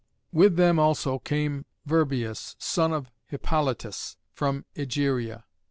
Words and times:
With 0.33 0.55
them 0.55 0.79
also 0.79 1.19
came 1.19 1.63
Virbius, 1.85 2.55
son 2.57 2.91
of 2.91 3.11
Hippolytus, 3.27 4.17
from 4.33 4.65
Egeria. 4.75 5.43